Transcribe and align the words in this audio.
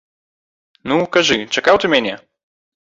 Ну, 0.89 0.97
кажы, 1.19 1.39
чакаў 1.55 1.75
ты 1.85 1.95
мяне? 1.95 2.19